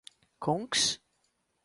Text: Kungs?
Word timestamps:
Kungs? 0.43 0.83